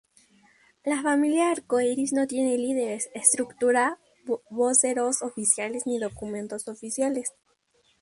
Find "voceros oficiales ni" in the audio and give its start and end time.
4.49-5.99